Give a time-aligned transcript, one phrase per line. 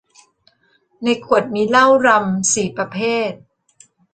[1.03, 3.31] ในขวดมีเหล้ารัมสี่ประเภท